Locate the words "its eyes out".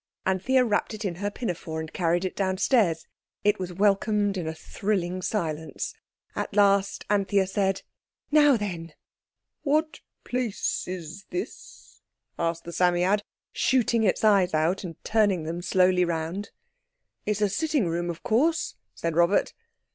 14.01-14.83